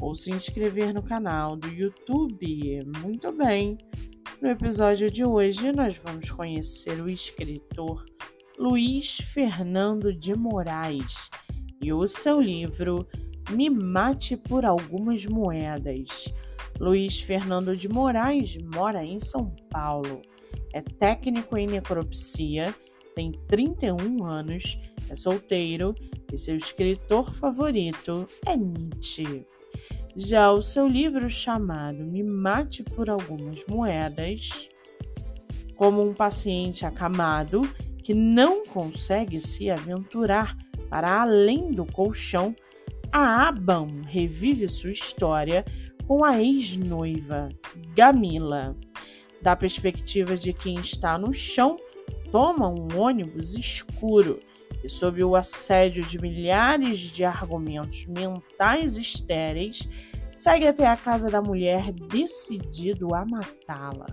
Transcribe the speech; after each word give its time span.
ou 0.00 0.14
se 0.14 0.30
inscrever 0.30 0.94
no 0.94 1.02
canal 1.02 1.56
do 1.56 1.68
YouTube. 1.68 2.80
Muito 3.02 3.32
bem! 3.32 3.76
No 4.40 4.48
episódio 4.48 5.10
de 5.10 5.24
hoje, 5.24 5.70
nós 5.72 5.96
vamos 5.98 6.30
conhecer 6.30 7.00
o 7.00 7.08
escritor 7.08 8.04
Luiz 8.58 9.18
Fernando 9.18 10.12
de 10.12 10.34
Moraes 10.34 11.30
e 11.82 11.92
o 11.92 12.06
seu 12.06 12.40
livro 12.40 13.06
Me 13.50 13.68
Mate 13.68 14.36
por 14.36 14.64
Algumas 14.64 15.26
Moedas. 15.26 16.32
Luiz 16.78 17.20
Fernando 17.20 17.76
de 17.76 17.88
Moraes 17.88 18.56
mora 18.74 19.04
em 19.04 19.20
São 19.20 19.54
Paulo, 19.70 20.22
é 20.72 20.80
técnico 20.80 21.58
em 21.58 21.66
necropsia, 21.66 22.74
tem 23.14 23.32
31 23.48 24.24
anos, 24.24 24.78
é 25.10 25.14
solteiro 25.14 25.94
e 26.32 26.38
seu 26.38 26.56
escritor 26.56 27.34
favorito 27.34 28.26
é 28.46 28.56
Nietzsche. 28.56 29.44
Já 30.16 30.50
o 30.50 30.60
seu 30.60 30.88
livro 30.88 31.30
chamado 31.30 32.04
Me 32.04 32.22
Mate 32.22 32.82
por 32.82 33.08
Algumas 33.08 33.64
Moedas, 33.66 34.68
como 35.76 36.02
um 36.02 36.12
paciente 36.12 36.84
acamado 36.84 37.62
que 38.02 38.12
não 38.12 38.66
consegue 38.66 39.40
se 39.40 39.70
aventurar 39.70 40.56
para 40.88 41.22
além 41.22 41.70
do 41.70 41.86
colchão, 41.86 42.54
a 43.12 43.48
Aban 43.48 44.02
revive 44.06 44.66
sua 44.66 44.90
história 44.90 45.64
com 46.08 46.24
a 46.24 46.40
ex-noiva, 46.42 47.48
Gamila. 47.94 48.76
Da 49.40 49.54
perspectiva 49.54 50.36
de 50.36 50.52
quem 50.52 50.74
está 50.74 51.16
no 51.16 51.32
chão, 51.32 51.76
toma 52.32 52.68
um 52.68 52.88
ônibus 52.98 53.54
escuro 53.54 54.40
e, 54.82 54.88
sob 54.88 55.22
o 55.22 55.36
assédio 55.36 56.02
de 56.02 56.20
milhares 56.20 57.12
de 57.12 57.24
argumentos 57.24 58.06
mentais 58.06 58.98
estéreis, 58.98 59.88
segue 60.34 60.66
até 60.66 60.86
a 60.86 60.96
casa 60.96 61.30
da 61.30 61.42
mulher 61.42 61.92
decidido 61.92 63.14
a 63.14 63.24
matá-la. 63.24 64.06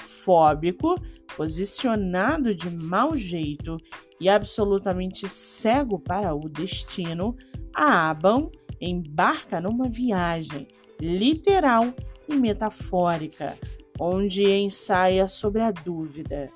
Fóbico, 0.00 0.94
posicionado 1.36 2.54
de 2.54 2.70
mau 2.70 3.16
jeito 3.16 3.76
e 4.20 4.28
absolutamente 4.28 5.28
cego 5.28 5.98
para 5.98 6.34
o 6.34 6.48
destino, 6.48 7.36
Aban 7.74 8.50
embarca 8.80 9.60
numa 9.60 9.88
viagem 9.88 10.66
literal 11.00 11.92
e 12.28 12.34
metafórica, 12.34 13.56
onde 13.98 14.44
ensaia 14.44 15.28
sobre 15.28 15.62
a 15.62 15.70
dúvida: 15.70 16.50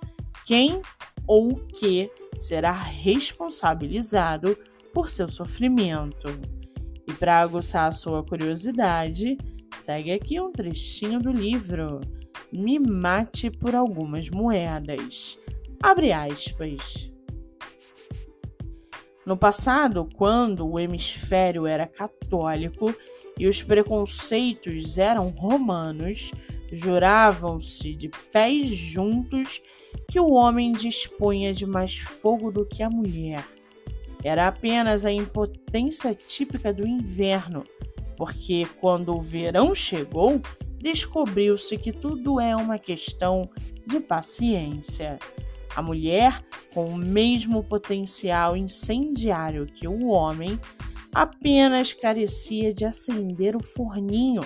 quem 0.47 0.81
ou 1.27 1.53
o 1.53 1.67
que 1.67 2.11
será 2.39 2.72
responsabilizado 2.72 4.56
por 4.94 5.11
seu 5.11 5.28
sofrimento. 5.28 6.28
E 7.06 7.12
para 7.12 7.41
aguçar 7.41 7.89
a 7.89 7.92
sua 7.92 8.22
curiosidade, 8.22 9.36
segue 9.75 10.12
aqui 10.12 10.41
um 10.41 10.53
trechinho 10.53 11.20
do 11.20 11.33
livro 11.33 12.00
Me 12.53 12.78
Mate 12.78 13.50
por 13.50 13.75
Algumas 13.75 14.30
Moedas. 14.30 15.39
Abre 15.83 16.13
aspas. 16.13 17.13
No 19.24 19.36
passado, 19.36 20.08
quando 20.17 20.67
o 20.67 20.80
hemisfério 20.80 21.67
era 21.67 21.86
católico 21.86 22.95
e 23.39 23.46
os 23.46 23.63
preconceitos 23.63 24.96
eram 24.96 25.29
romanos, 25.29 26.33
juravam-se 26.73 27.95
de 27.95 28.08
pés 28.33 28.68
juntos 28.68 29.61
que 30.18 30.23
o 30.23 30.33
homem 30.33 30.73
dispunha 30.73 31.55
de 31.55 31.64
mais 31.64 31.96
fogo 31.96 32.51
do 32.51 32.67
que 32.67 32.83
a 32.83 32.90
mulher. 32.90 33.48
Era 34.24 34.48
apenas 34.48 35.05
a 35.05 35.12
impotência 35.12 36.12
típica 36.12 36.73
do 36.73 36.84
inverno, 36.84 37.62
porque 38.17 38.67
quando 38.80 39.14
o 39.14 39.20
verão 39.20 39.73
chegou, 39.77 40.40
descobriu-se 40.77 41.78
que 41.78 41.92
tudo 41.92 42.40
é 42.40 42.57
uma 42.57 42.80
questão 42.80 43.48
de 43.86 44.01
paciência. 44.01 45.20
A 45.77 45.80
mulher, 45.80 46.42
com 46.74 46.86
o 46.86 46.96
mesmo 46.96 47.62
potencial 47.62 48.57
incendiário 48.57 49.67
que 49.67 49.86
o 49.86 50.08
homem, 50.08 50.58
apenas 51.14 51.92
carecia 51.92 52.73
de 52.73 52.84
acender 52.84 53.55
o 53.55 53.62
forninho 53.62 54.42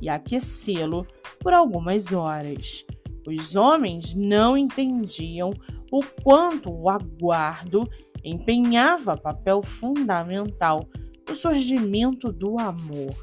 e 0.00 0.08
aquecê-lo 0.08 1.06
por 1.40 1.52
algumas 1.52 2.10
horas. 2.10 2.86
Os 3.26 3.56
homens 3.56 4.14
não 4.14 4.56
entendiam 4.56 5.52
o 5.90 6.00
quanto 6.22 6.70
o 6.70 6.88
aguardo 6.88 7.84
empenhava 8.24 9.16
papel 9.16 9.62
fundamental 9.62 10.88
no 11.28 11.34
surgimento 11.34 12.32
do 12.32 12.58
amor. 12.58 13.14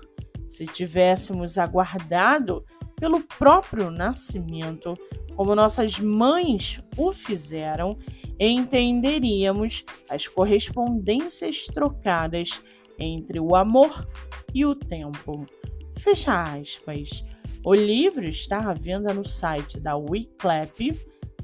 Se 0.48 0.66
tivéssemos 0.66 1.58
aguardado 1.58 2.64
pelo 2.96 3.22
próprio 3.22 3.92
nascimento, 3.92 4.94
como 5.36 5.56
nossas 5.56 6.00
mães 6.00 6.82
o 6.98 7.12
fizeram, 7.12 7.98
entenderíamos 8.40 9.84
as 10.10 10.28
correspondências 10.28 11.66
trocadas 11.66 12.62
entre 12.98 13.40
o 13.40 13.56
amor 13.56 14.08
e 14.54 14.66
o 14.66 14.74
tempo. 14.74 15.46
Fecha 15.98 16.44
aspas. 16.44 17.24
O 17.68 17.76
livro 17.76 18.24
está 18.24 18.60
à 18.60 18.74
venda 18.74 19.14
no 19.14 19.26
site 19.26 19.78
da 19.78 19.98
Wiclap, 19.98 20.98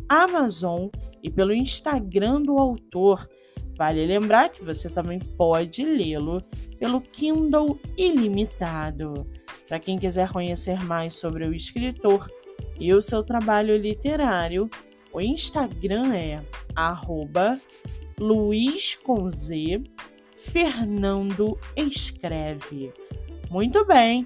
Amazon 0.08 0.88
e 1.22 1.30
pelo 1.30 1.54
Instagram 1.54 2.42
do 2.44 2.58
autor. 2.58 3.28
Vale 3.78 4.06
lembrar 4.06 4.48
que 4.48 4.64
você 4.64 4.90
também 4.90 5.20
pode 5.20 5.84
lê-lo 5.84 6.42
pelo 6.80 7.02
Kindle 7.02 7.78
Ilimitado. 7.98 9.28
Para 9.68 9.82
quem 9.82 10.00
quiser 10.00 10.32
conhecer 10.32 10.82
mais 10.86 11.14
sobre 11.14 11.46
o 11.46 11.54
escritor 11.54 12.32
e 12.80 12.94
o 12.94 13.02
seu 13.02 13.22
trabalho 13.22 13.76
literário, 13.76 14.70
o 15.12 15.20
Instagram 15.20 16.16
é 16.16 16.42
Luiz 18.18 18.96
com 18.96 19.30
Z, 19.30 19.84
Fernando 20.32 21.60
Escreve. 21.76 22.94
Muito 23.52 23.86
bem! 23.86 24.26